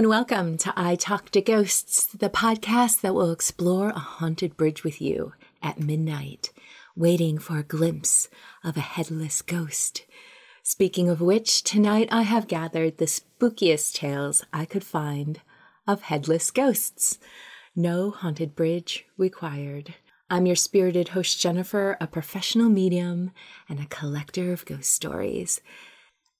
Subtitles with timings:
[0.00, 4.82] and welcome to I Talk to Ghosts, the podcast that will explore a haunted bridge
[4.82, 6.48] with you at midnight,
[6.96, 8.30] waiting for a glimpse
[8.64, 10.06] of a headless ghost.
[10.62, 15.42] Speaking of which, tonight I have gathered the spookiest tales I could find
[15.86, 17.18] of headless ghosts.
[17.76, 19.96] No haunted bridge required.
[20.30, 23.32] I'm your spirited host, Jennifer, a professional medium
[23.68, 25.60] and a collector of ghost stories.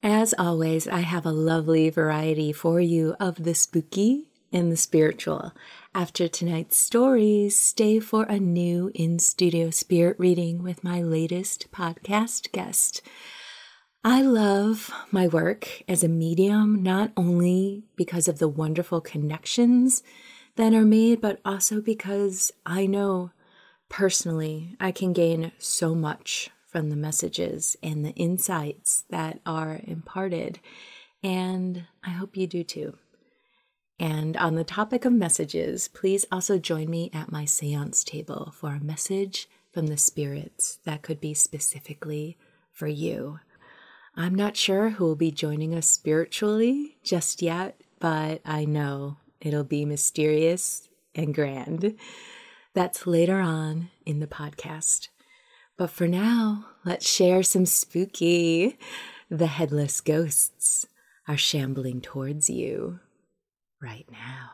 [0.02, 5.52] As always, I have a lovely variety for you of the spooky and the spiritual.
[5.94, 12.50] After tonight's stories, stay for a new in studio spirit reading with my latest podcast
[12.52, 13.02] guest.
[14.02, 20.02] I love my work as a medium not only because of the wonderful connections
[20.56, 23.32] that are made, but also because I know
[23.90, 30.60] personally I can gain so much from the messages and the insights that are imparted.
[31.22, 32.96] And I hope you do too.
[33.98, 38.70] And on the topic of messages, please also join me at my seance table for
[38.70, 42.38] a message from the spirits that could be specifically
[42.72, 43.40] for you.
[44.16, 49.64] I'm not sure who will be joining us spiritually just yet, but I know it'll
[49.64, 51.94] be mysterious and grand.
[52.72, 55.09] That's later on in the podcast.
[55.80, 58.78] But for now, let's share some spooky.
[59.30, 60.86] The headless ghosts
[61.26, 63.00] are shambling towards you
[63.80, 64.50] right now.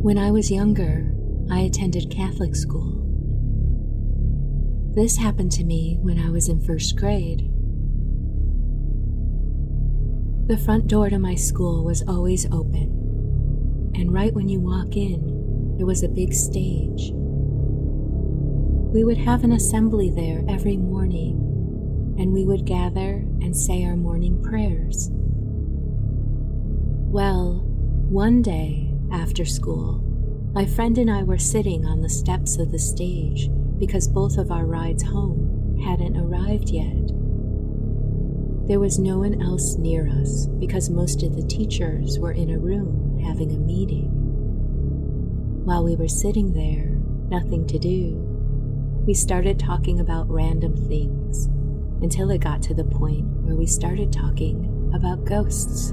[0.00, 1.12] When I was younger,
[1.50, 3.00] I attended Catholic school.
[4.94, 7.51] This happened to me when I was in first grade.
[10.46, 15.76] The front door to my school was always open, and right when you walk in,
[15.76, 17.12] there was a big stage.
[18.92, 23.94] We would have an assembly there every morning, and we would gather and say our
[23.94, 25.10] morning prayers.
[27.12, 27.62] Well,
[28.08, 30.00] one day after school,
[30.54, 34.50] my friend and I were sitting on the steps of the stage because both of
[34.50, 37.21] our rides home hadn't arrived yet.
[38.68, 42.58] There was no one else near us because most of the teachers were in a
[42.58, 44.08] room having a meeting.
[45.64, 46.90] While we were sitting there,
[47.28, 48.14] nothing to do,
[49.04, 51.46] we started talking about random things
[52.02, 55.92] until it got to the point where we started talking about ghosts.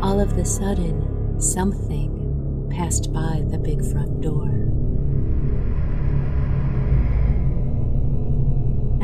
[0.00, 4.63] All of the sudden, something passed by the big front door.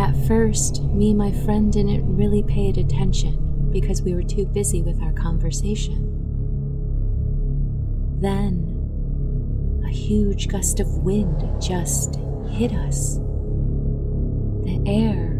[0.00, 4.80] At first, me and my friend didn't really pay attention because we were too busy
[4.80, 6.06] with our conversation.
[8.18, 12.16] Then, a huge gust of wind just
[12.48, 13.16] hit us.
[14.64, 15.34] The air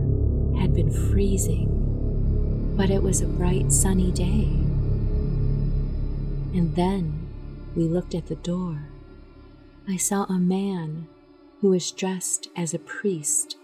[0.60, 4.44] had been freezing, but it was a bright sunny day.
[6.52, 7.26] And then
[7.74, 8.90] we looked at the door.
[9.88, 11.06] I saw a man
[11.62, 13.56] who was dressed as a priest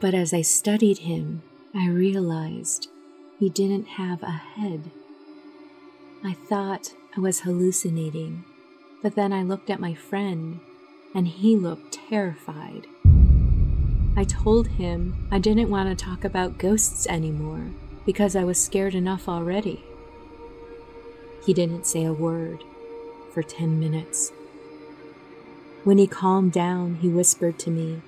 [0.00, 1.42] but as I studied him,
[1.74, 2.88] I realized
[3.38, 4.90] he didn't have a head.
[6.24, 8.44] I thought I was hallucinating,
[9.02, 10.60] but then I looked at my friend
[11.14, 12.86] and he looked terrified.
[14.16, 17.66] I told him I didn't want to talk about ghosts anymore
[18.06, 19.84] because I was scared enough already.
[21.44, 22.62] He didn't say a word
[23.32, 24.32] for 10 minutes.
[25.84, 28.02] When he calmed down, he whispered to me,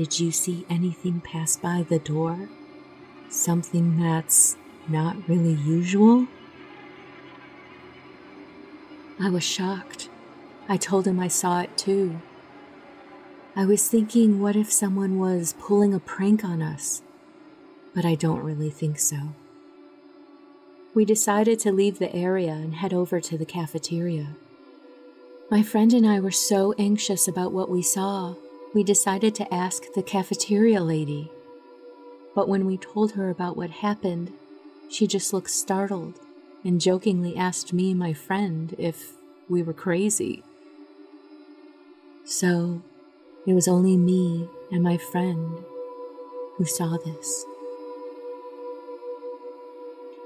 [0.00, 2.48] did you see anything pass by the door?
[3.28, 4.56] Something that's
[4.88, 6.26] not really usual?
[9.20, 10.08] I was shocked.
[10.70, 12.18] I told him I saw it too.
[13.54, 17.02] I was thinking, what if someone was pulling a prank on us?
[17.94, 19.34] But I don't really think so.
[20.94, 24.28] We decided to leave the area and head over to the cafeteria.
[25.50, 28.36] My friend and I were so anxious about what we saw
[28.74, 31.30] we decided to ask the cafeteria lady.
[32.34, 34.32] But when we told her about what happened,
[34.88, 36.20] she just looked startled
[36.64, 39.12] and jokingly asked me my friend if
[39.48, 40.44] we were crazy.
[42.24, 42.82] So
[43.46, 45.64] it was only me and my friend
[46.56, 47.44] who saw this.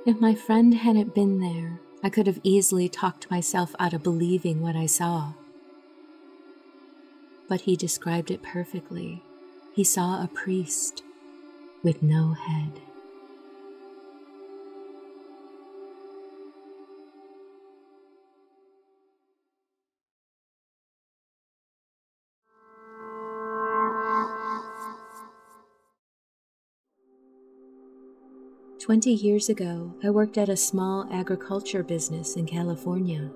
[0.05, 4.61] If my friend hadn't been there, I could have easily talked myself out of believing
[4.61, 5.33] what I saw
[7.49, 9.23] but he described it perfectly.
[9.75, 11.03] He saw a priest
[11.83, 12.81] with no head.
[28.81, 33.31] Twenty years ago, I worked at a small agriculture business in California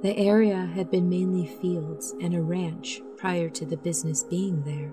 [0.00, 4.92] the area had been mainly fields and a ranch prior to the business being there.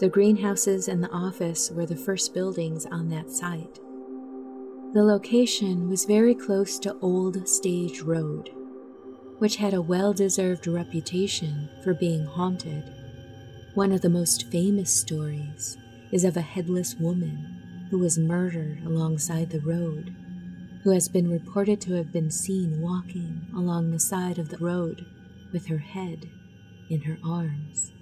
[0.00, 3.80] The greenhouses and the office were the first buildings on that site.
[4.92, 8.50] The location was very close to Old Stage Road,
[9.38, 12.84] which had a well deserved reputation for being haunted.
[13.72, 15.78] One of the most famous stories
[16.12, 20.14] is of a headless woman who was murdered alongside the road,
[20.82, 25.04] who has been reported to have been seen walking along the side of the road
[25.52, 26.28] with her head
[26.88, 27.92] in her arms.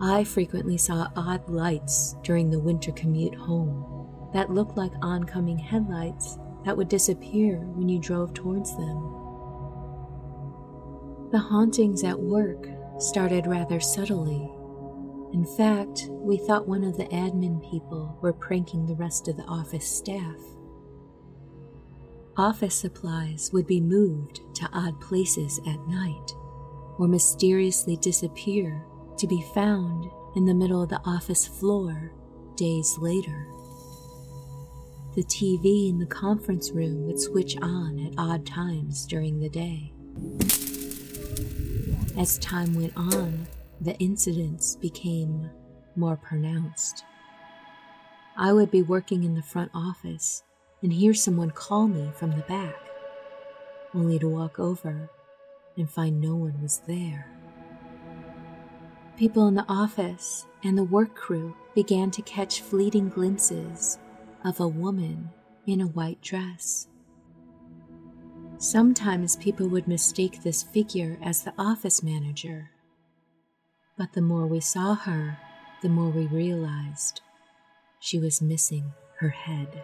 [0.00, 6.38] I frequently saw odd lights during the winter commute home that looked like oncoming headlights
[6.64, 9.16] that would disappear when you drove towards them.
[11.30, 12.66] The hauntings at work
[12.98, 14.50] started rather subtly
[15.32, 19.44] in fact, we thought one of the admin people were pranking the rest of the
[19.44, 20.36] office staff.
[22.36, 26.32] Office supplies would be moved to odd places at night
[26.98, 28.84] or mysteriously disappear
[29.18, 32.12] to be found in the middle of the office floor
[32.56, 33.46] days later.
[35.14, 39.92] The TV in the conference room would switch on at odd times during the day.
[42.18, 43.46] As time went on,
[43.80, 45.50] the incidents became
[45.96, 47.04] more pronounced.
[48.36, 50.42] I would be working in the front office
[50.82, 52.76] and hear someone call me from the back,
[53.94, 55.10] only to walk over
[55.76, 57.26] and find no one was there.
[59.16, 63.98] People in the office and the work crew began to catch fleeting glimpses
[64.44, 65.30] of a woman
[65.66, 66.88] in a white dress.
[68.58, 72.70] Sometimes people would mistake this figure as the office manager
[73.96, 75.38] but the more we saw her,
[75.82, 77.20] the more we realized
[77.98, 79.82] she was missing her head.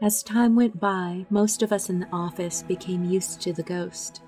[0.00, 4.22] As time went by, most of us in the office became used to the ghost.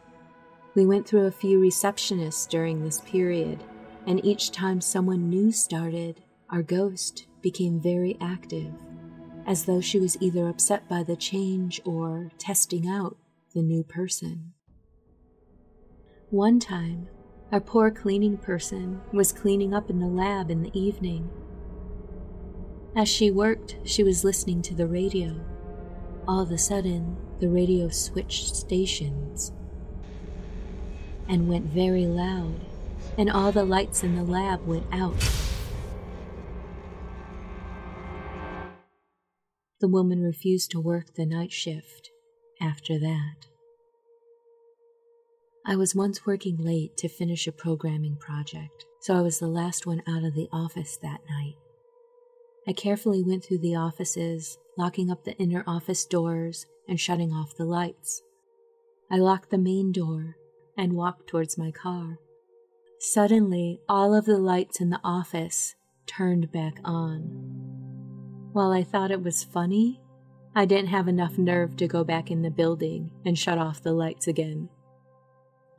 [0.74, 3.62] We went through a few receptionists during this period,
[4.06, 8.72] and each time someone new started, our ghost became very active,
[9.46, 13.16] as though she was either upset by the change or testing out
[13.54, 14.52] the new person.
[16.31, 17.09] One time,
[17.50, 21.29] a poor cleaning person was cleaning up in the lab in the evening.
[22.94, 25.41] As she worked, she was listening to the radio.
[26.29, 29.50] All of a sudden, the radio switched stations
[31.29, 32.61] and went very loud,
[33.19, 35.19] and all the lights in the lab went out.
[39.81, 42.11] The woman refused to work the night shift
[42.61, 43.47] after that.
[45.66, 49.86] I was once working late to finish a programming project, so I was the last
[49.86, 51.56] one out of the office that night.
[52.66, 57.56] I carefully went through the offices, locking up the inner office doors and shutting off
[57.56, 58.22] the lights.
[59.10, 60.36] I locked the main door
[60.78, 62.19] and walked towards my car.
[62.98, 65.74] Suddenly, all of the lights in the office
[66.06, 67.20] turned back on.
[68.52, 70.00] While I thought it was funny,
[70.55, 73.93] I didn't have enough nerve to go back in the building and shut off the
[73.93, 74.69] lights again.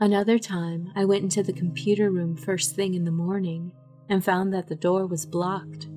[0.02, 3.72] Another time, I went into the computer room first thing in the morning
[4.10, 5.90] and found that the door was blocked.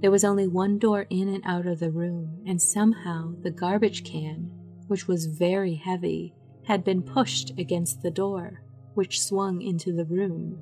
[0.00, 4.04] There was only one door in and out of the room, and somehow the garbage
[4.04, 4.52] can,
[4.86, 8.62] which was very heavy, had been pushed against the door,
[8.94, 10.56] which swung into the room.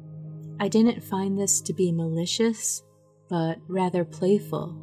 [0.59, 2.83] I didn't find this to be malicious,
[3.29, 4.75] but rather playful.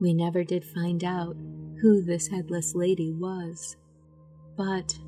[0.00, 1.36] We never did find out
[1.80, 3.76] who this headless lady was,
[4.56, 4.98] but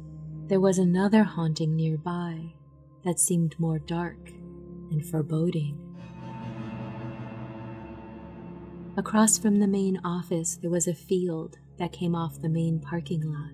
[0.46, 2.52] there was another haunting nearby
[3.02, 4.28] that seemed more dark
[4.90, 5.78] and foreboding.
[8.96, 13.22] Across from the main office, there was a field that came off the main parking
[13.22, 13.52] lot.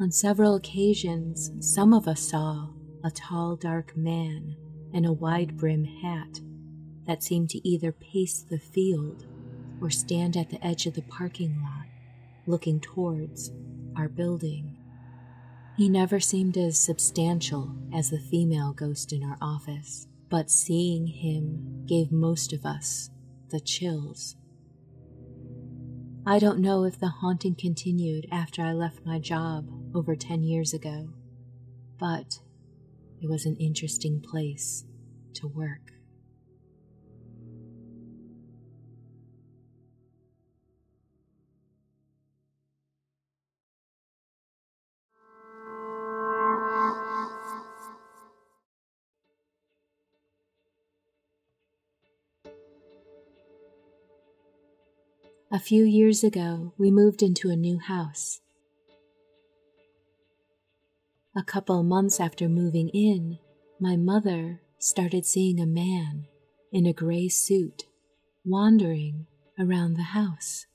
[0.00, 2.70] On several occasions, some of us saw
[3.04, 4.56] a tall, dark man
[4.92, 6.40] in a wide brim hat
[7.06, 9.26] that seemed to either pace the field
[9.80, 11.86] or stand at the edge of the parking lot,
[12.46, 13.52] looking towards
[13.96, 14.73] our building.
[15.76, 21.84] He never seemed as substantial as the female ghost in our office, but seeing him
[21.86, 23.10] gave most of us
[23.50, 24.36] the chills.
[26.24, 30.72] I don't know if the haunting continued after I left my job over 10 years
[30.72, 31.10] ago,
[31.98, 32.38] but
[33.20, 34.84] it was an interesting place
[35.34, 35.93] to work.
[55.54, 58.40] A few years ago, we moved into a new house.
[61.36, 63.38] A couple months after moving in,
[63.78, 66.26] my mother started seeing a man
[66.72, 67.84] in a gray suit
[68.44, 70.66] wandering around the house.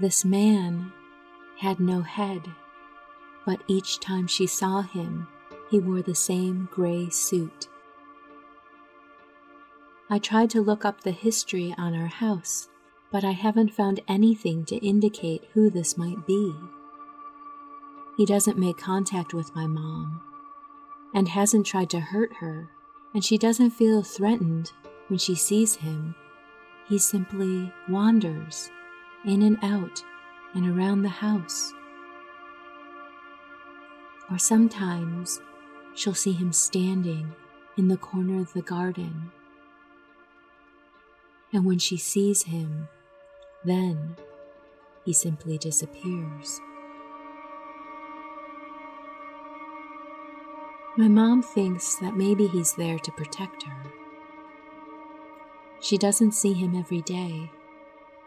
[0.00, 0.90] This man
[1.58, 2.40] had no head,
[3.44, 5.28] but each time she saw him,
[5.70, 7.68] he wore the same gray suit.
[10.12, 12.68] I tried to look up the history on our house,
[13.12, 16.52] but I haven't found anything to indicate who this might be.
[18.16, 20.20] He doesn't make contact with my mom
[21.14, 22.68] and hasn't tried to hurt her,
[23.14, 24.72] and she doesn't feel threatened
[25.06, 26.16] when she sees him.
[26.88, 28.68] He simply wanders
[29.24, 30.02] in and out
[30.54, 31.72] and around the house.
[34.28, 35.40] Or sometimes
[35.94, 37.32] she'll see him standing
[37.76, 39.30] in the corner of the garden.
[41.52, 42.88] And when she sees him,
[43.64, 44.16] then
[45.04, 46.60] he simply disappears.
[50.96, 53.82] My mom thinks that maybe he's there to protect her.
[55.80, 57.50] She doesn't see him every day.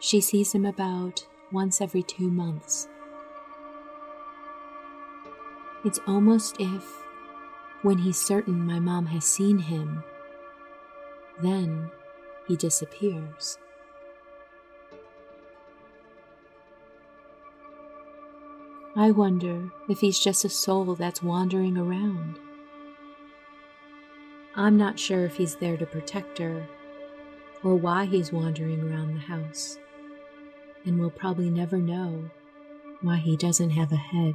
[0.00, 2.88] She sees him about once every two months.
[5.84, 6.84] It's almost if,
[7.82, 10.02] when he's certain my mom has seen him,
[11.42, 11.90] then
[12.46, 13.58] he disappears.
[18.96, 22.38] I wonder if he's just a soul that's wandering around.
[24.54, 26.68] I'm not sure if he's there to protect her
[27.64, 29.78] or why he's wandering around the house,
[30.84, 32.30] and we'll probably never know
[33.00, 34.34] why he doesn't have a head.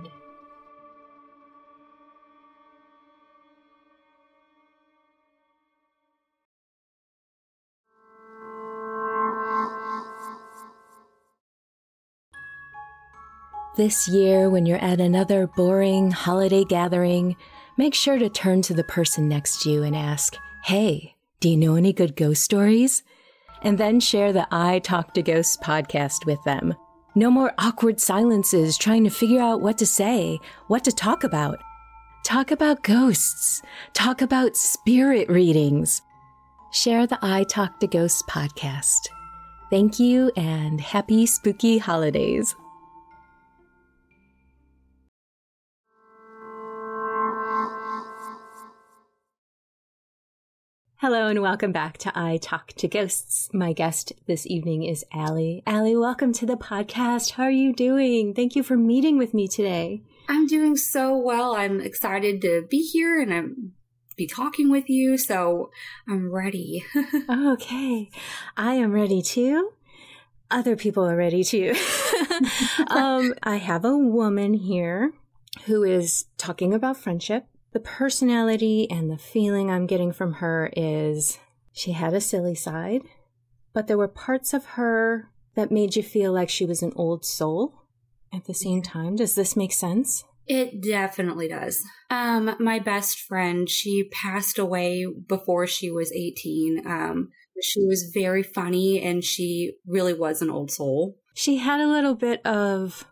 [13.79, 17.38] This year, when you're at another boring holiday gathering,
[17.77, 21.55] make sure to turn to the person next to you and ask, Hey, do you
[21.55, 23.03] know any good ghost stories?
[23.62, 26.75] And then share the I Talk to Ghosts podcast with them.
[27.15, 31.62] No more awkward silences trying to figure out what to say, what to talk about.
[32.25, 33.62] Talk about ghosts.
[33.93, 36.01] Talk about spirit readings.
[36.74, 39.07] Share the I Talk to Ghosts podcast.
[39.69, 42.53] Thank you and happy spooky holidays.
[51.01, 53.50] Hello and welcome back to I Talk to Ghosts.
[53.53, 55.63] My guest this evening is Allie.
[55.65, 57.32] Allie, welcome to the podcast.
[57.32, 58.34] How are you doing?
[58.34, 60.01] Thank you for meeting with me today.
[60.27, 61.56] I'm doing so well.
[61.56, 63.72] I'm excited to be here and I'm
[64.18, 65.72] be talking with you, so
[66.06, 66.84] I'm ready.
[67.29, 68.10] okay.
[68.58, 69.72] I am ready too.
[70.51, 71.75] Other people are ready too.
[72.88, 75.13] um, I have a woman here
[75.63, 81.39] who is talking about friendship the personality and the feeling I'm getting from her is
[81.71, 83.01] she had a silly side,
[83.73, 87.25] but there were parts of her that made you feel like she was an old
[87.25, 87.83] soul
[88.33, 89.15] at the same time.
[89.15, 90.23] Does this make sense?
[90.47, 91.83] It definitely does.
[92.09, 96.88] Um, my best friend, she passed away before she was 18.
[96.88, 97.29] Um,
[97.61, 101.17] she was very funny and she really was an old soul.
[101.35, 103.05] She had a little bit of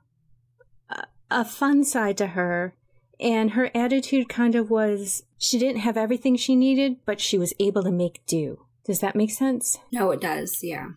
[0.89, 2.73] a, a fun side to her
[3.19, 7.53] and her attitude kind of was she didn't have everything she needed, but she was
[7.59, 8.65] able to make do.
[8.85, 9.79] Does that make sense?
[9.91, 10.59] No, it does.
[10.63, 10.89] Yeah.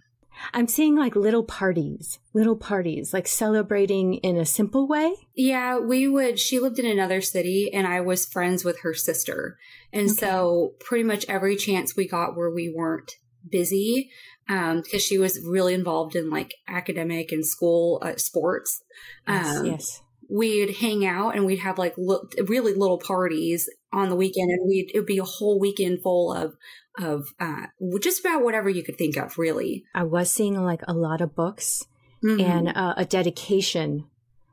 [0.55, 5.15] I'm seeing like little parties, little parties, like celebrating in a simple way.
[5.35, 6.39] Yeah, we would.
[6.39, 9.59] She lived in another city and I was friends with her sister.
[9.93, 10.15] And okay.
[10.15, 13.13] so, pretty much every chance we got where we weren't
[13.47, 14.11] busy,
[14.49, 18.83] um, because she was really involved in like academic and school uh, sports.
[19.27, 24.17] Yes, um, yes we'd hang out and we'd have like really little parties on the
[24.17, 26.55] weekend and we'd, it'd be a whole weekend full of,
[26.99, 27.67] of, uh,
[28.01, 29.85] just about whatever you could think of, really.
[29.95, 31.87] I was seeing like a lot of books
[32.25, 32.41] mm-hmm.
[32.41, 34.07] and uh, a dedication,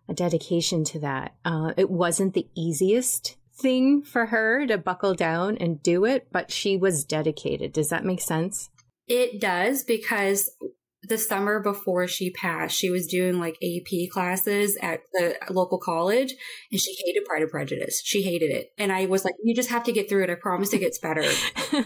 [0.10, 1.36] a dedication to that.
[1.46, 6.52] Uh, it wasn't the easiest thing for her to buckle down and do it, but
[6.52, 7.74] she was dedicated.
[7.74, 8.70] Does that make sense?
[9.08, 10.50] It does because
[11.04, 16.34] the summer before she passed, she was doing like AP classes at the local college
[16.72, 18.02] and she hated Pride and Prejudice.
[18.04, 18.72] She hated it.
[18.78, 20.30] And I was like, you just have to get through it.
[20.30, 21.24] I promise it gets better.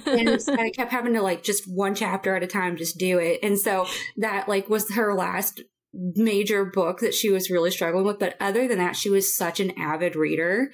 [0.05, 3.39] and I kept having to like just one chapter at a time, just do it.
[3.43, 3.85] And so
[4.17, 5.61] that like was her last
[5.93, 8.19] major book that she was really struggling with.
[8.19, 10.71] But other than that, she was such an avid reader.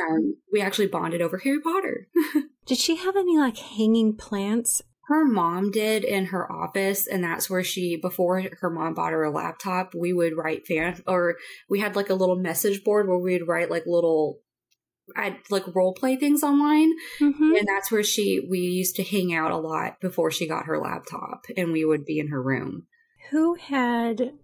[0.00, 2.08] Um, we actually bonded over Harry Potter.
[2.66, 4.80] Did she have any like hanging plants
[5.10, 9.24] her mom did in her office and that's where she before her mom bought her
[9.24, 11.36] a laptop we would write fan or
[11.68, 14.38] we had like a little message board where we'd write like little
[15.16, 16.92] I'd like role play things online.
[17.18, 17.56] Mm-hmm.
[17.56, 20.78] And that's where she, we used to hang out a lot before she got her
[20.78, 22.86] laptop and we would be in her room.
[23.30, 24.34] Who had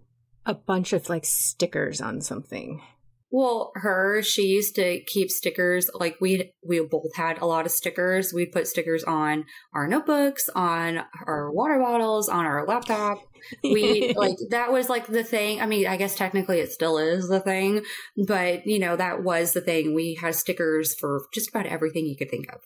[0.45, 2.81] a bunch of like stickers on something?
[3.29, 5.89] Well, her, she used to keep stickers.
[5.93, 8.33] Like we, we both had a lot of stickers.
[8.33, 13.19] We put stickers on our notebooks, on our water bottles, on our laptop.
[13.63, 15.61] We like that was like the thing.
[15.61, 17.83] I mean, I guess technically it still is the thing,
[18.27, 19.93] but you know that was the thing.
[19.93, 22.61] We had stickers for just about everything you could think of.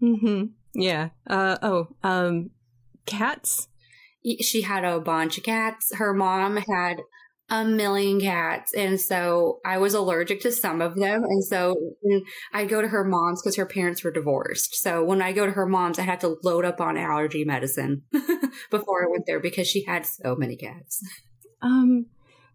[0.00, 0.44] Hmm.
[0.74, 1.10] Yeah.
[1.26, 1.56] Uh.
[1.62, 1.88] Oh.
[2.02, 2.50] Um.
[3.06, 3.68] Cats.
[4.40, 5.92] She had a bunch of cats.
[5.96, 6.98] Her mom had
[7.52, 8.72] a million cats.
[8.72, 11.22] And so I was allergic to some of them.
[11.22, 11.76] And so
[12.50, 14.76] I go to her mom's because her parents were divorced.
[14.76, 18.04] So when I go to her mom's, I had to load up on allergy medicine
[18.70, 21.02] before I went there because she had so many cats.
[21.60, 22.06] Um,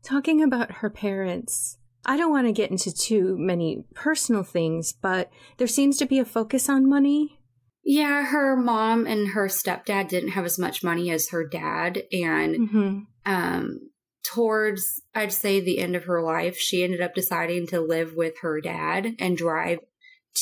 [0.02, 5.30] talking about her parents, I don't want to get into too many personal things, but
[5.58, 7.38] there seems to be a focus on money.
[7.86, 12.02] Yeah, her mom and her stepdad didn't have as much money as her dad.
[12.12, 13.00] And mm-hmm.
[13.28, 13.80] um,
[14.28, 18.34] towards, I'd say, the end of her life, she ended up deciding to live with
[18.42, 19.80] her dad and drive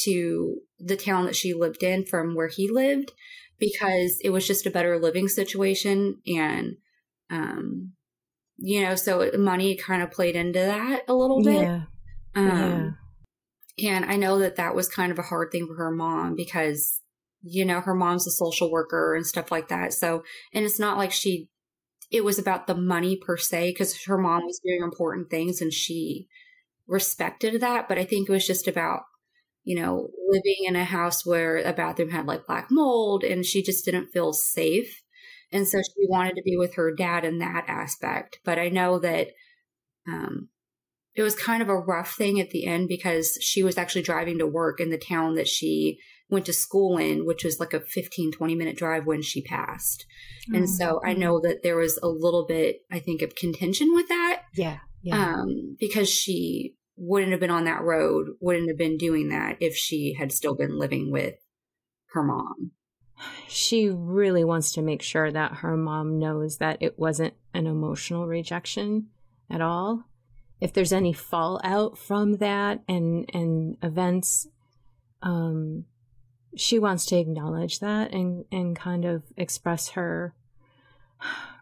[0.03, 3.11] to the town that she lived in from where he lived
[3.59, 6.17] because it was just a better living situation.
[6.25, 6.77] And,
[7.29, 7.93] um,
[8.57, 11.61] you know, so money kind of played into that a little bit.
[11.61, 11.81] Yeah.
[12.35, 12.97] Um,
[13.77, 13.97] yeah.
[13.97, 17.01] And I know that that was kind of a hard thing for her mom because,
[17.43, 19.93] you know, her mom's a social worker and stuff like that.
[19.93, 21.49] So, and it's not like she
[22.15, 25.73] it was about the money per se because her mom was doing important things and
[25.73, 26.27] she
[26.87, 27.89] respected that.
[27.89, 29.01] But I think it was just about,
[29.63, 33.61] you know, living in a house where a bathroom had like black mold and she
[33.61, 35.01] just didn't feel safe.
[35.51, 38.39] And so she wanted to be with her dad in that aspect.
[38.45, 39.27] But I know that
[40.07, 40.49] um,
[41.15, 44.39] it was kind of a rough thing at the end because she was actually driving
[44.39, 45.99] to work in the town that she
[46.29, 50.05] went to school in, which was like a 15, 20 minute drive when she passed.
[50.47, 50.55] Mm-hmm.
[50.55, 54.07] And so I know that there was a little bit, I think, of contention with
[54.07, 54.43] that.
[54.55, 54.79] Yeah.
[55.03, 55.33] Yeah.
[55.33, 59.75] Um, because she wouldn't have been on that road, wouldn't have been doing that if
[59.75, 61.35] she had still been living with
[62.13, 62.71] her mom.
[63.47, 68.27] She really wants to make sure that her mom knows that it wasn't an emotional
[68.27, 69.07] rejection
[69.49, 70.05] at all.
[70.59, 74.47] If there's any fallout from that and and events
[75.21, 75.85] um
[76.55, 80.33] she wants to acknowledge that and and kind of express her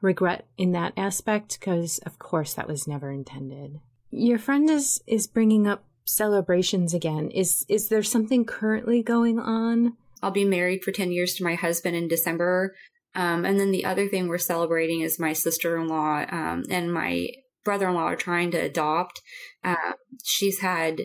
[0.02, 3.80] regret in that aspect because of course that was never intended.
[4.12, 7.30] Your friend is is bringing up celebrations again.
[7.32, 9.98] Is is there something currently going on?
[10.22, 12.76] I'll be married for 10 years to my husband in december.
[13.16, 17.28] Um, and then the other thing we're celebrating is my sister-in-law um, and my
[17.64, 19.22] brother-in-law are trying to adopt.
[19.64, 21.02] Uh, she's had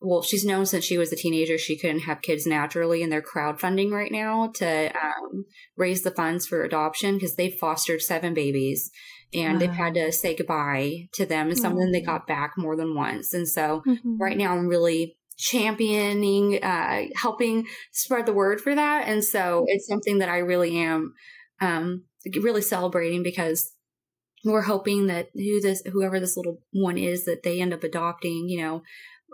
[0.00, 3.22] well, she's known since she was a teenager she couldn't have kids naturally, and they're
[3.22, 5.44] crowdfunding right now to um,
[5.76, 8.90] raise the funds for adoption because they've fostered seven babies
[9.34, 11.48] and they've had to say goodbye to them.
[11.48, 13.34] And some of them they got back more than once.
[13.34, 14.16] And so mm-hmm.
[14.18, 19.08] right now I'm really championing, uh, helping spread the word for that.
[19.08, 21.14] And so it's something that I really am
[21.60, 22.04] um,
[22.40, 23.72] really celebrating because
[24.44, 28.48] we're hoping that who this whoever this little one is that they end up adopting,
[28.48, 28.82] you know,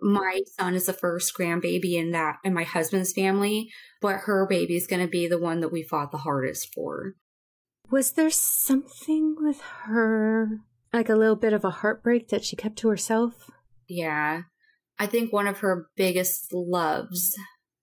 [0.01, 4.77] my son is the first grandbaby in that in my husband's family, but her baby
[4.77, 7.15] is going to be the one that we fought the hardest for.
[7.91, 10.61] Was there something with her,
[10.93, 13.51] like a little bit of a heartbreak that she kept to herself?
[13.87, 14.43] Yeah.
[14.99, 17.35] I think one of her biggest loves,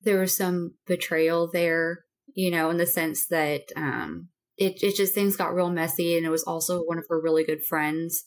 [0.01, 5.13] there was some betrayal there, you know, in the sense that um, it, it just
[5.13, 6.17] things got real messy.
[6.17, 8.23] And it was also one of her really good friends.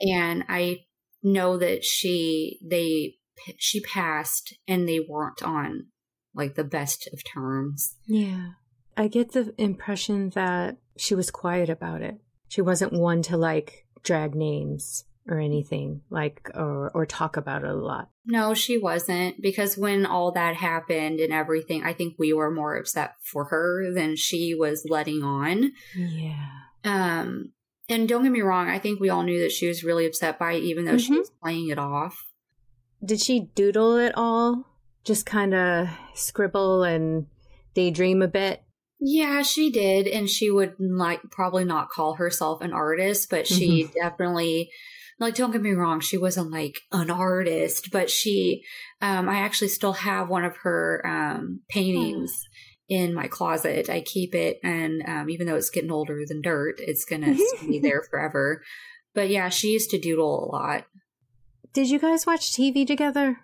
[0.00, 0.80] And I
[1.22, 3.14] know that she they
[3.58, 5.86] she passed and they weren't on
[6.34, 7.96] like the best of terms.
[8.06, 8.50] Yeah.
[8.96, 12.18] I get the impression that she was quiet about it.
[12.48, 17.70] She wasn't one to like drag names or anything like or or talk about it
[17.70, 18.10] a lot.
[18.26, 22.76] No, she wasn't because when all that happened and everything, I think we were more
[22.76, 25.72] upset for her than she was letting on.
[25.96, 26.48] Yeah.
[26.84, 27.52] Um
[27.88, 30.38] and don't get me wrong, I think we all knew that she was really upset
[30.38, 31.14] by it, even though mm-hmm.
[31.14, 32.24] she was playing it off.
[33.04, 34.64] Did she doodle it all?
[35.04, 37.26] Just kind of scribble and
[37.74, 38.62] daydream a bit?
[39.00, 40.06] Yeah, she did.
[40.06, 43.92] And she would like probably not call herself an artist, but she mm-hmm.
[44.00, 44.70] definitely
[45.22, 48.62] like don't get me wrong she wasn't like an artist but she
[49.00, 52.44] um i actually still have one of her um paintings
[52.92, 53.88] in my closet.
[53.88, 57.34] I keep it, and um, even though it's getting older than dirt, it's gonna
[57.66, 58.62] be there forever.
[59.14, 60.84] But yeah, she used to doodle a lot.
[61.72, 63.38] Did you guys watch TV together?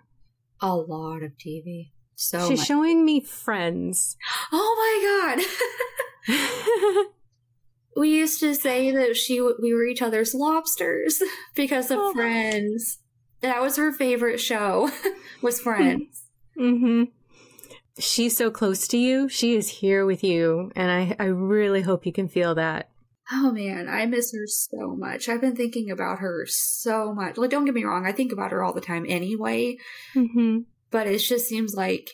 [0.61, 1.91] A lot of TV.
[2.15, 2.67] So She's much.
[2.67, 4.15] showing me Friends.
[4.51, 5.37] Oh my
[6.27, 7.05] god.
[7.97, 11.21] we used to say that she we were each other's lobsters
[11.55, 12.13] because of Oh.
[12.13, 12.99] Friends.
[13.41, 14.91] That was her favorite show.
[15.41, 16.25] was Friends.
[16.59, 17.03] Mm-hmm.
[17.99, 19.29] She's so close to you.
[19.29, 22.89] She is here with you, and I, I really hope you can feel that.
[23.31, 25.29] oh man, I miss her so much.
[25.29, 27.37] I've been thinking about her so much.
[27.37, 29.77] Like, don't get me wrong, I think about her all the time anyway.
[30.15, 30.59] Mm-hmm.
[30.91, 32.09] but it just seems like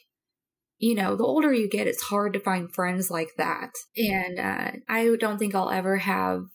[0.78, 4.72] you know the older you get it's hard to find friends like that and uh,
[4.90, 6.48] i don't think i'll ever have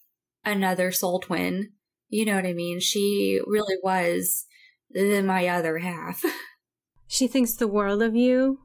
[0.45, 1.73] another soul twin
[2.11, 4.45] you know what i mean she really was
[4.95, 6.23] my other half
[7.13, 8.61] She thinks the world of you,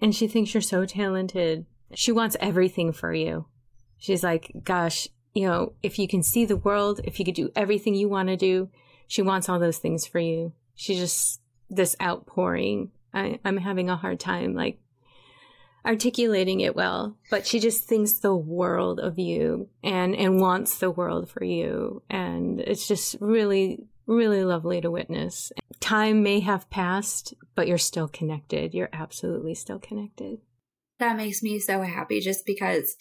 [0.00, 1.66] and she thinks you're so talented.
[1.94, 3.46] She wants everything for you.
[3.98, 7.50] She's like, gosh, you know, if you can see the world, if you could do
[7.54, 8.70] everything you want to do,
[9.06, 10.52] she wants all those things for you.
[10.74, 12.90] She just, this outpouring.
[13.12, 14.78] I, I'm having a hard time, like,
[15.84, 20.90] articulating it well, but she just thinks the world of you and, and wants the
[20.90, 22.02] world for you.
[22.10, 25.52] And it's just really, really lovely to witness.
[25.78, 28.74] Time may have passed, but you're still connected.
[28.74, 30.38] You're absolutely still connected.
[30.98, 32.94] that makes me so happy just because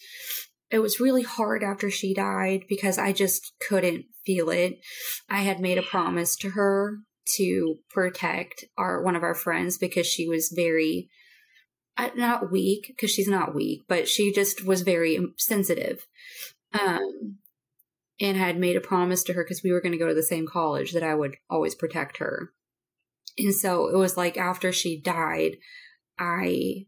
[0.72, 4.76] it was really hard after she died because i just couldn't feel it
[5.30, 7.00] i had made a promise to her
[7.36, 11.10] to protect our one of our friends because she was very
[11.98, 16.06] uh, not weak because she's not weak but she just was very sensitive
[16.80, 17.38] um
[18.22, 20.24] and had made a promise to her because we were going to go to the
[20.24, 22.52] same college that i would always protect her
[23.38, 25.58] and so it was like after she died
[26.18, 26.86] i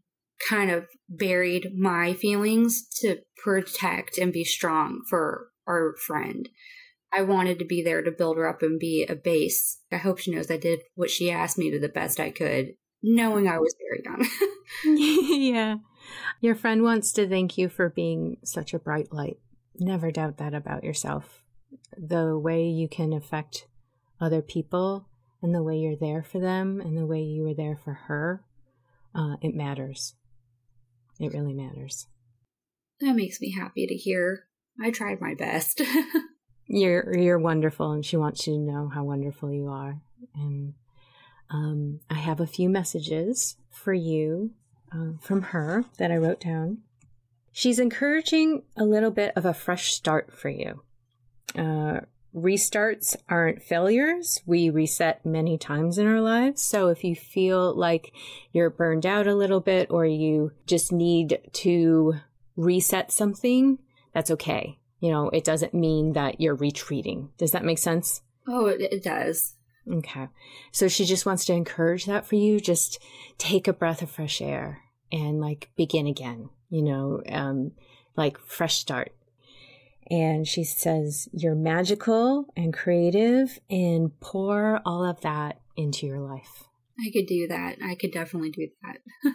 [0.48, 6.48] kind of buried my feelings to protect and be strong for our friend
[7.12, 9.80] I wanted to be there to build her up and be a base.
[9.92, 12.74] I hope she knows I did what she asked me to the best I could,
[13.02, 14.26] knowing I was very young.
[14.84, 15.76] yeah.
[16.40, 19.36] Your friend wants to thank you for being such a bright light.
[19.78, 21.42] Never doubt that about yourself.
[21.96, 23.66] The way you can affect
[24.20, 25.06] other people
[25.40, 28.44] and the way you're there for them and the way you were there for her,
[29.14, 30.14] uh, it matters.
[31.18, 32.06] It really matters.
[33.00, 34.46] that makes me happy to hear.
[34.80, 35.82] I tried my best.
[36.66, 40.00] You're you're wonderful, and she wants you to know how wonderful you are.
[40.34, 40.74] And
[41.50, 44.52] um, I have a few messages for you
[44.90, 46.78] uh, from her that I wrote down.
[47.52, 50.82] She's encouraging a little bit of a fresh start for you.
[51.56, 52.00] Uh,
[52.34, 54.40] restarts aren't failures.
[54.46, 56.62] We reset many times in our lives.
[56.62, 58.12] So if you feel like
[58.52, 62.14] you're burned out a little bit or you just need to
[62.56, 63.78] reset something,
[64.14, 64.78] that's okay.
[65.00, 67.30] You know, it doesn't mean that you're retreating.
[67.36, 68.22] Does that make sense?
[68.48, 69.54] oh, it, it does.
[69.90, 70.28] Okay.
[70.70, 72.60] So she just wants to encourage that for you.
[72.60, 72.98] Just
[73.38, 77.72] take a breath of fresh air and like begin again, you know, um,
[78.16, 79.14] like fresh start.
[80.10, 86.64] And she says, You're magical and creative and pour all of that into your life.
[86.98, 87.76] I could do that.
[87.84, 88.98] I could definitely do that.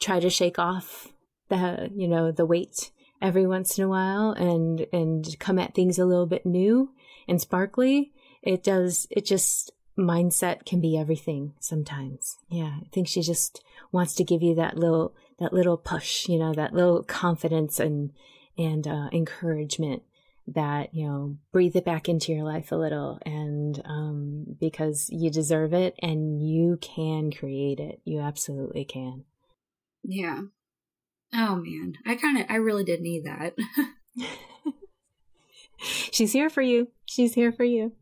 [0.00, 1.08] Try to shake off
[1.48, 5.98] the, you know, the weight every once in a while and, and come at things
[5.98, 6.92] a little bit new
[7.26, 8.12] and sparkly.
[8.42, 12.36] It does, it just, mindset can be everything sometimes.
[12.48, 12.78] Yeah.
[12.80, 16.54] I think she just wants to give you that little, that little push, you know,
[16.54, 18.12] that little confidence and,
[18.56, 20.02] and, uh, encouragement
[20.46, 23.18] that, you know, breathe it back into your life a little.
[23.26, 28.00] And, um, because you deserve it and you can create it.
[28.04, 29.24] You absolutely can.
[30.02, 30.42] Yeah.
[31.34, 33.54] Oh man, I kind of, I really did need that.
[35.78, 36.88] She's here for you.
[37.04, 37.92] She's here for you.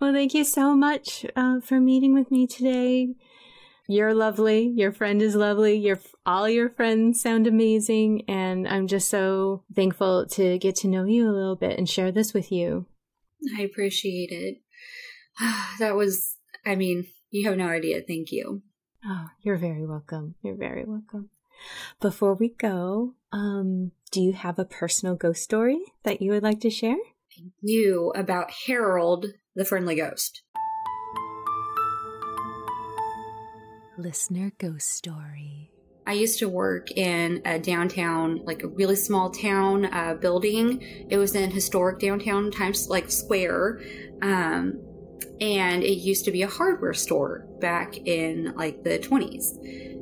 [0.00, 3.14] Well, thank you so much uh, for meeting with me today.
[3.88, 4.72] You're lovely.
[4.74, 5.76] Your friend is lovely.
[5.76, 11.04] Your all your friends sound amazing, and I'm just so thankful to get to know
[11.04, 12.86] you a little bit and share this with you.
[13.56, 14.62] I appreciate it.
[15.78, 18.00] that was, I mean, you have no idea.
[18.06, 18.62] Thank you.
[19.04, 20.34] Oh, you're very welcome.
[20.42, 21.30] You're very welcome.
[22.00, 26.60] Before we go, um, do you have a personal ghost story that you would like
[26.60, 26.96] to share?
[27.60, 30.42] You about Harold, the friendly ghost.
[33.96, 35.70] Listener Ghost Story.
[36.06, 40.80] I used to work in a downtown, like a really small town uh, building.
[41.10, 43.80] It was in historic downtown Times like Square,
[44.22, 44.78] um,
[45.40, 49.58] and it used to be a hardware store back in like the twenties.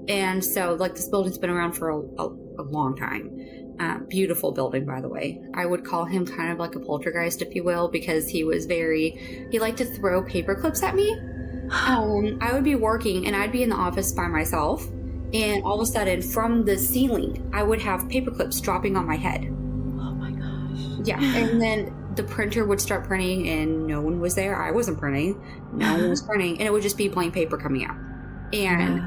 [0.09, 3.31] And so, like this building's been around for a, a a long time.
[3.79, 5.43] Uh, beautiful building, by the way.
[5.53, 8.67] I would call him kind of like a poltergeist, if you will, because he was
[8.67, 11.13] very, he liked to throw paper clips at me.
[11.71, 14.87] Um, I would be working and I'd be in the office by myself,
[15.33, 19.07] and all of a sudden, from the ceiling, I would have paper clips dropping on
[19.07, 19.45] my head.
[19.45, 21.07] Oh my gosh.
[21.07, 24.61] Yeah, and then the printer would start printing, and no one was there.
[24.63, 25.43] I wasn't printing.
[25.73, 27.97] No one was printing, and it would just be blank paper coming out.
[28.53, 29.01] And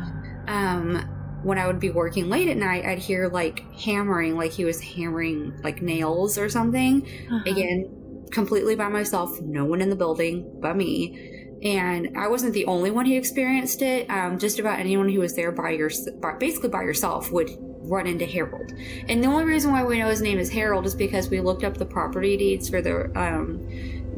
[0.47, 1.16] um,
[1.47, 4.81] when I would be working late at night, I'd hear like hammering, like he was
[4.81, 7.07] hammering like nails or something.
[7.31, 7.49] Uh-huh.
[7.49, 11.55] Again, completely by myself, no one in the building but me.
[11.63, 14.09] And I wasn't the only one who experienced it.
[14.09, 15.89] Um, just about anyone who was there by your,
[16.21, 18.73] by, basically by yourself, would run into Harold.
[19.07, 21.63] And the only reason why we know his name is Harold is because we looked
[21.63, 23.65] up the property deeds for the um,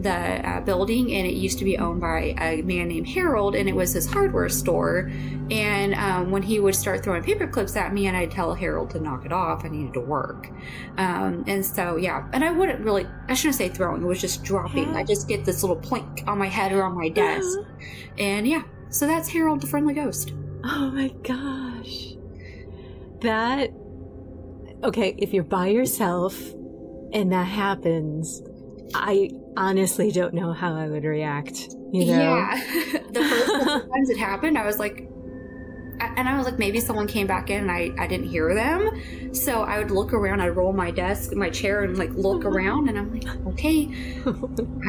[0.02, 3.68] the uh, building, and it used to be owned by a man named Harold, and
[3.68, 5.12] it was his hardware store.
[5.52, 8.92] And um, when he would start throwing paper clips at me, and I'd tell Harold
[8.92, 10.50] to knock it off, I needed to work.
[10.98, 14.44] Um, and so, yeah, and I wouldn't really, I shouldn't say throwing, it was just
[14.44, 14.96] dropping.
[14.96, 17.60] I just get this little plink on my head or on my desk.
[18.18, 20.34] And yeah, so that's Harold the Friendly Ghost.
[20.64, 22.16] Oh my gosh.
[23.22, 23.72] That
[24.84, 26.40] okay, if you're by yourself
[27.12, 28.42] and that happens,
[28.94, 31.76] I honestly don't know how I would react.
[31.92, 32.22] You know?
[32.22, 32.56] Yeah.
[33.12, 35.10] the first couple times it happened, I was like,
[36.02, 39.34] and I was like, maybe someone came back in and I, I didn't hear them.
[39.34, 42.90] So I would look around, I'd roll my desk, my chair, and like look around,
[42.90, 43.90] and I'm like, okay,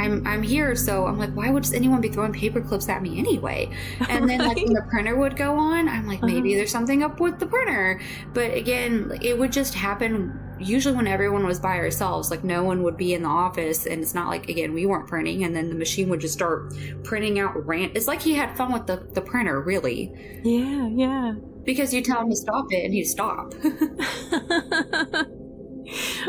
[0.01, 0.75] I'm I'm here.
[0.77, 3.71] So I'm like, why would anyone be throwing paper clips at me anyway?
[4.09, 6.59] And then like when the printer would go on, I'm like, maybe uh-huh.
[6.59, 8.01] there's something up with the printer.
[8.33, 12.83] But again, it would just happen usually when everyone was by ourselves, like no one
[12.83, 15.69] would be in the office, and it's not like again we weren't printing, and then
[15.69, 16.73] the machine would just start
[17.05, 17.93] printing out rant.
[17.97, 20.13] It's like he had fun with the the printer, really,
[20.45, 21.35] Yeah, yeah.
[21.65, 23.53] because you tell him to stop it, and he'd stop.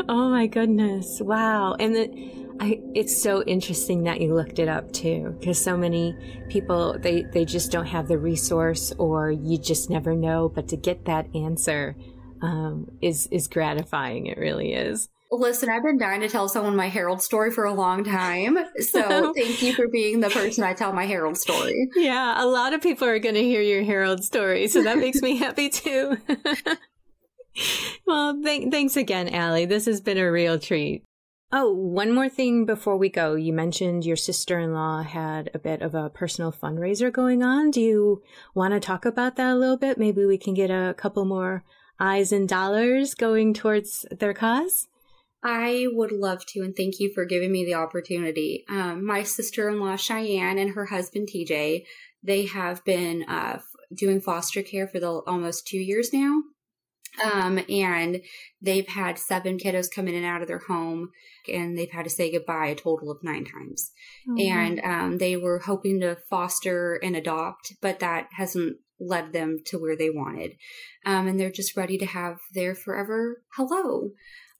[0.08, 1.20] oh my goodness.
[1.20, 1.74] Wow.
[1.74, 2.08] And the,
[2.60, 6.16] I, it's so interesting that you looked it up too, because so many
[6.48, 10.48] people, they, they just don't have the resource or you just never know.
[10.48, 11.96] But to get that answer,
[12.42, 14.26] um, is, is gratifying.
[14.26, 15.08] It really is.
[15.30, 19.32] Listen, I've been dying to tell someone my Harold story for a long time, so
[19.36, 21.88] thank you for being the person I tell my Harold story.
[21.96, 25.22] Yeah, a lot of people are going to hear your Harold story, so that makes
[25.22, 26.18] me happy too.
[28.06, 29.64] well, th- thanks again, Allie.
[29.64, 31.02] This has been a real treat.
[31.50, 33.34] Oh, one more thing before we go.
[33.34, 37.70] You mentioned your sister in law had a bit of a personal fundraiser going on.
[37.70, 38.22] Do you
[38.54, 39.96] want to talk about that a little bit?
[39.96, 41.64] Maybe we can get a couple more
[42.02, 44.88] eyes and dollars going towards their cause?
[45.44, 48.64] I would love to, and thank you for giving me the opportunity.
[48.68, 51.84] Um, my sister in law, Cheyenne, and her husband, TJ,
[52.22, 53.60] they have been uh,
[53.94, 56.42] doing foster care for the almost two years now.
[57.22, 58.22] Um, and
[58.62, 61.10] they've had seven kiddos come in and out of their home,
[61.52, 63.90] and they've had to say goodbye a total of nine times.
[64.30, 69.58] Oh, And um, they were hoping to foster and adopt, but that hasn't led them
[69.66, 70.56] to where they wanted.
[71.04, 74.10] Um, and they're just ready to have their forever hello.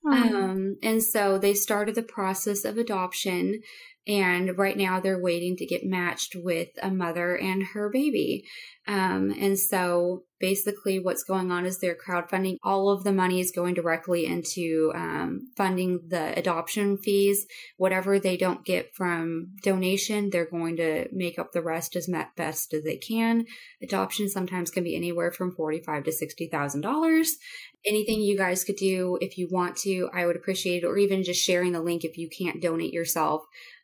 [0.04, 3.60] Um, and so they started the process of adoption.
[4.06, 8.44] And right now they're waiting to get matched with a mother and her baby.
[8.88, 12.56] Um, and so basically what's going on is they're crowdfunding.
[12.64, 17.46] All of the money is going directly into um, funding the adoption fees.
[17.76, 22.74] Whatever they don't get from donation, they're going to make up the rest as best
[22.74, 23.44] as they can.
[23.80, 27.36] Adoption sometimes can be anywhere from forty-five to sixty thousand dollars.
[27.84, 31.22] Anything you guys could do if you want to, I would appreciate it, or even
[31.22, 33.42] just sharing the link if you can't donate yourself.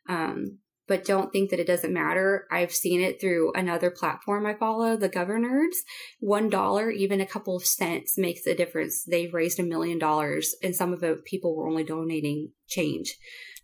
[0.09, 0.57] Um,
[0.89, 2.47] but don't think that it doesn't matter.
[2.51, 5.83] I've seen it through another platform I follow, the Governors.
[6.19, 9.03] One dollar, even a couple of cents, makes a difference.
[9.03, 13.15] They've raised a million dollars, and some of the people were only donating change.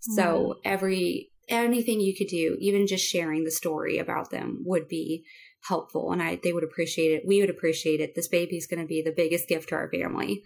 [0.01, 5.25] So every anything you could do, even just sharing the story about them, would be
[5.67, 7.23] helpful, and I they would appreciate it.
[7.25, 8.13] We would appreciate it.
[8.13, 10.43] This baby's going to be the biggest gift to our family.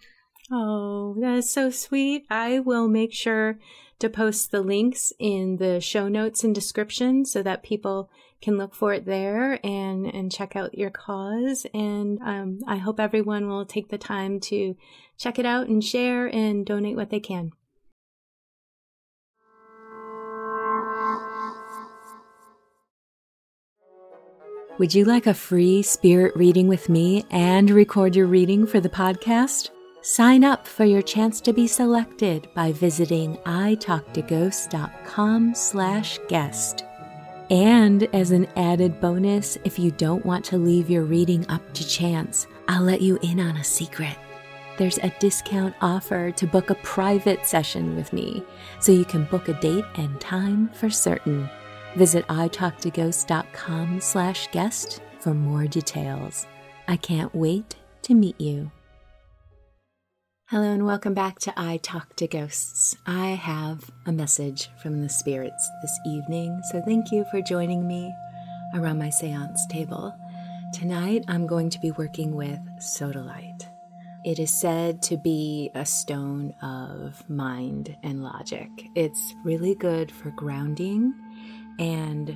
[0.52, 2.26] Oh, that is so sweet.
[2.30, 3.60] I will make sure
[4.00, 8.10] to post the links in the show notes and description so that people
[8.42, 11.68] can look for it there and, and check out your cause.
[11.74, 14.76] And um, I hope everyone will take the time to
[15.18, 17.52] check it out and share and donate what they can.
[24.80, 28.88] Would you like a free spirit reading with me and record your reading for the
[28.88, 29.72] podcast?
[30.02, 36.86] Sign up for your chance to be selected by visiting italktoghosts.com slash guest.
[37.50, 41.86] And as an added bonus, if you don't want to leave your reading up to
[41.86, 44.18] chance, I'll let you in on a secret.
[44.78, 48.42] there's a discount offer to book a private session with me,
[48.80, 51.50] so you can book a date and time for certain.
[51.98, 56.48] Visit italktoghosts.com slash guest for more details.
[56.88, 58.72] I can't wait to meet you.
[60.52, 62.98] Hello and welcome back to I Talk to Ghosts.
[63.06, 68.12] I have a message from the spirits this evening, so thank you for joining me
[68.74, 70.12] around my seance table.
[70.74, 73.62] Tonight I'm going to be working with sodalite.
[74.26, 78.72] It is said to be a stone of mind and logic.
[78.96, 81.14] It's really good for grounding
[81.78, 82.36] and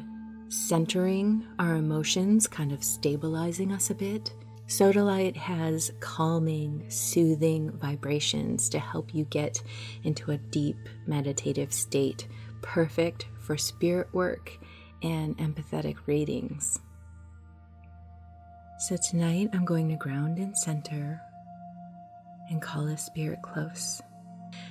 [0.50, 4.32] centering our emotions, kind of stabilizing us a bit.
[4.74, 9.62] Sodalite has calming, soothing vibrations to help you get
[10.04, 12.28] into a deep meditative state,
[12.64, 14.58] perfect for spirit work
[15.04, 16.80] and empathetic readings.
[18.80, 21.22] So, tonight I'm going to ground and center
[22.50, 24.02] and call a spirit close.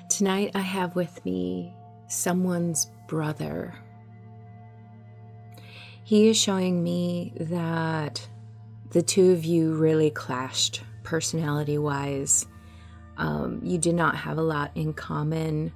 [0.08, 1.76] Tonight I have with me
[2.08, 3.72] someone's brother.
[6.02, 8.26] He is showing me that
[8.92, 12.46] the two of you really clashed personality wise.
[13.16, 15.72] Um, you did not have a lot in common.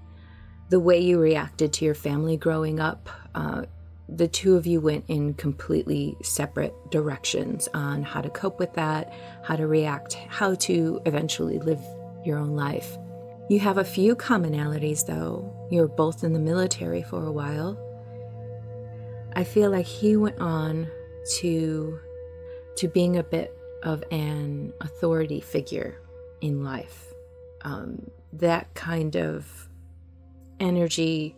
[0.69, 3.63] The way you reacted to your family growing up, uh,
[4.09, 9.13] the two of you went in completely separate directions on how to cope with that,
[9.43, 11.81] how to react, how to eventually live
[12.25, 12.99] your own life.
[13.49, 15.53] You have a few commonalities though.
[15.71, 17.79] You're both in the military for a while.
[19.35, 20.89] I feel like he went on
[21.39, 21.99] to
[22.77, 26.01] to being a bit of an authority figure
[26.41, 27.13] in life.
[27.63, 29.69] Um, that kind of
[30.61, 31.35] energy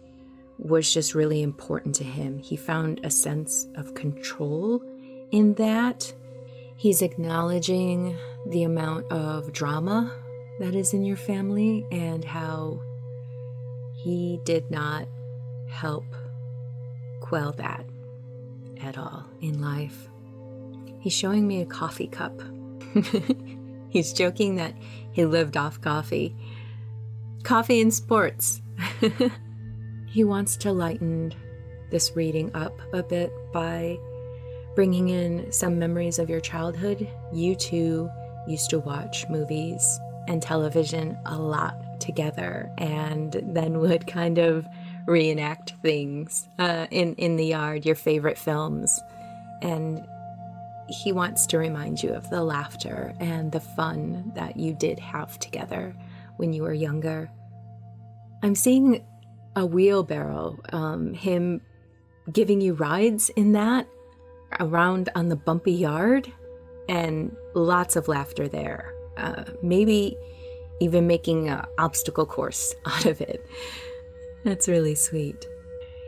[0.58, 2.38] was just really important to him.
[2.38, 4.82] He found a sense of control
[5.30, 6.12] in that.
[6.76, 10.12] He's acknowledging the amount of drama
[10.58, 12.80] that is in your family and how
[13.94, 15.06] he did not
[15.68, 16.04] help
[17.20, 17.84] quell that
[18.82, 20.07] at all in life.
[21.08, 22.38] He's showing me a coffee cup.
[23.88, 24.74] He's joking that
[25.10, 26.36] he lived off coffee.
[27.44, 28.60] Coffee and sports.
[30.06, 31.32] he wants to lighten
[31.90, 33.96] this reading up a bit by
[34.74, 37.08] bringing in some memories of your childhood.
[37.32, 38.10] You two
[38.46, 44.66] used to watch movies and television a lot together and then would kind of
[45.06, 49.00] reenact things uh, in, in the yard, your favorite films.
[49.62, 50.06] And
[50.88, 55.38] he wants to remind you of the laughter and the fun that you did have
[55.38, 55.94] together
[56.36, 57.30] when you were younger.
[58.42, 59.04] I'm seeing
[59.56, 61.60] a wheelbarrow, um, him
[62.32, 63.88] giving you rides in that
[64.60, 66.32] around on the bumpy yard,
[66.88, 68.92] and lots of laughter there.
[69.16, 70.16] Uh, maybe
[70.80, 73.44] even making an obstacle course out of it.
[74.44, 75.46] That's really sweet.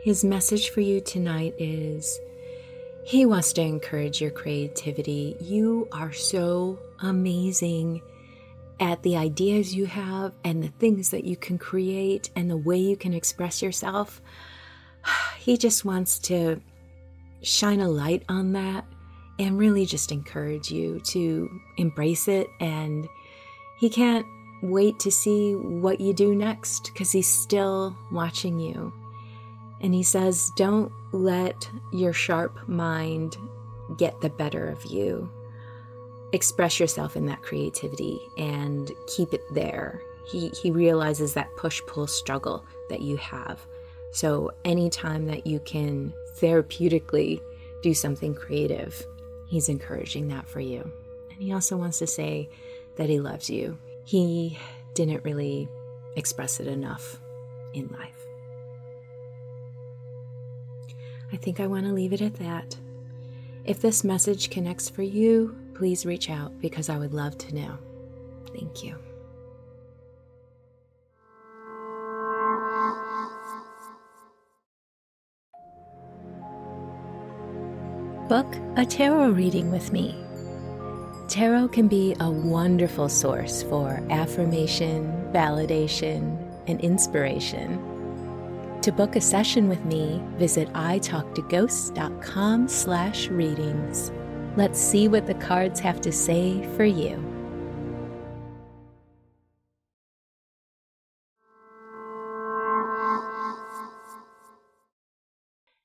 [0.03, 2.19] His message for you tonight is
[3.03, 5.35] he wants to encourage your creativity.
[5.41, 8.01] You are so amazing
[8.79, 12.77] at the ideas you have and the things that you can create and the way
[12.77, 14.21] you can express yourself.
[15.37, 16.61] He just wants to
[17.41, 18.85] shine a light on that
[19.39, 22.45] and really just encourage you to embrace it.
[22.59, 23.07] And
[23.79, 24.25] he can't
[24.61, 28.93] wait to see what you do next because he's still watching you.
[29.81, 33.35] And he says, Don't let your sharp mind
[33.97, 35.29] get the better of you.
[36.33, 40.01] Express yourself in that creativity and keep it there.
[40.25, 43.59] He, he realizes that push pull struggle that you have.
[44.11, 47.41] So, anytime that you can therapeutically
[47.81, 49.05] do something creative,
[49.47, 50.89] he's encouraging that for you.
[51.31, 52.49] And he also wants to say
[52.97, 53.77] that he loves you.
[54.05, 54.59] He
[54.93, 55.67] didn't really
[56.15, 57.19] express it enough
[57.73, 58.20] in life.
[61.33, 62.77] I think I want to leave it at that.
[63.63, 67.77] If this message connects for you, please reach out because I would love to know.
[68.53, 68.97] Thank you.
[78.27, 80.15] Book a tarot reading with me.
[81.27, 88.00] Tarot can be a wonderful source for affirmation, validation, and inspiration.
[88.81, 94.11] To book a session with me, visit italktoghosts.com slash readings.
[94.57, 97.13] Let's see what the cards have to say for you.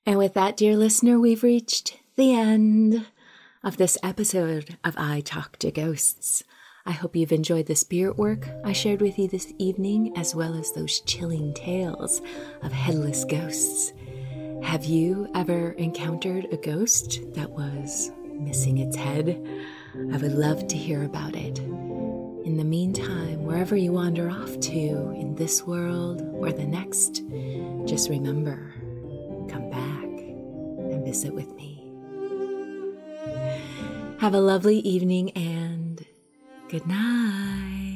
[0.07, 3.05] And with that, dear listener, we've reached the end
[3.63, 6.43] of this episode of I Talk to Ghosts.
[6.87, 10.53] I hope you've enjoyed the spirit work I shared with you this evening, as well
[10.53, 12.21] as those chilling tales
[12.61, 13.91] of headless ghosts.
[14.63, 19.37] Have you ever encountered a ghost that was missing its head?
[20.13, 21.59] I would love to hear about it.
[21.59, 27.21] In the meantime, wherever you wander off to in this world or the next,
[27.85, 28.73] just remember
[29.49, 31.91] come back and visit with me.
[34.19, 35.86] Have a lovely evening and
[36.69, 37.86] good night.